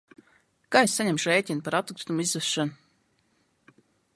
Kā 0.75 0.79
es 0.85 0.95
saņemšu 0.99 1.29
rēķinu 1.31 1.65
par 1.67 1.77
atkritumu 1.81 2.25
izvešanu? 2.27 3.79